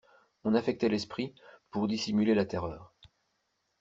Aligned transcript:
On 0.45 0.55
affectait 0.55 0.89
l'esprit 0.89 1.35
pour 1.69 1.87
dissimuler 1.87 2.33
la 2.33 2.45
terreur. 2.47 2.95